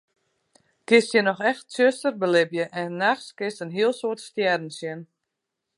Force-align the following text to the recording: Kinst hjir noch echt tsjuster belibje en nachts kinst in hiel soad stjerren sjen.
Kinst 0.87 1.11
hjir 1.13 1.25
noch 1.27 1.43
echt 1.49 1.65
tsjuster 1.69 2.13
belibje 2.21 2.65
en 2.81 2.99
nachts 3.03 3.29
kinst 3.37 3.61
in 3.63 3.75
hiel 3.75 3.93
soad 3.99 4.19
stjerren 4.27 4.71
sjen. 4.77 5.01